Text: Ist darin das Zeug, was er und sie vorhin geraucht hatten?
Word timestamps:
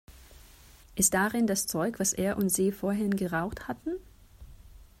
Ist 0.95 1.13
darin 1.13 1.45
das 1.45 1.67
Zeug, 1.67 1.99
was 1.99 2.11
er 2.13 2.37
und 2.37 2.49
sie 2.49 2.71
vorhin 2.71 3.15
geraucht 3.15 3.67
hatten? 3.67 3.97